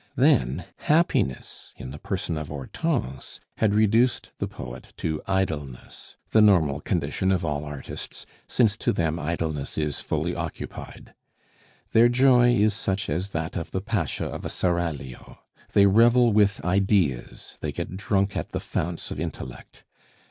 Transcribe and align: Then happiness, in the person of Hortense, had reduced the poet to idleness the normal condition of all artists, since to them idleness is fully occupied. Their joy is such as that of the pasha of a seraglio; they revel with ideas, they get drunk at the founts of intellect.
Then 0.15 0.65
happiness, 0.77 1.73
in 1.77 1.91
the 1.91 1.99
person 1.99 2.35
of 2.35 2.47
Hortense, 2.47 3.39
had 3.57 3.75
reduced 3.75 4.31
the 4.39 4.47
poet 4.47 4.93
to 4.97 5.21
idleness 5.27 6.15
the 6.31 6.41
normal 6.41 6.81
condition 6.81 7.31
of 7.31 7.45
all 7.45 7.63
artists, 7.65 8.25
since 8.47 8.75
to 8.77 8.93
them 8.93 9.19
idleness 9.19 9.77
is 9.77 9.99
fully 9.99 10.33
occupied. 10.33 11.13
Their 11.91 12.09
joy 12.09 12.55
is 12.55 12.73
such 12.73 13.11
as 13.11 13.29
that 13.29 13.55
of 13.55 13.69
the 13.69 13.79
pasha 13.81 14.25
of 14.25 14.43
a 14.43 14.49
seraglio; 14.49 15.37
they 15.73 15.85
revel 15.85 16.33
with 16.33 16.65
ideas, 16.65 17.59
they 17.59 17.71
get 17.71 17.95
drunk 17.95 18.35
at 18.35 18.53
the 18.53 18.59
founts 18.59 19.11
of 19.11 19.19
intellect. 19.19 19.83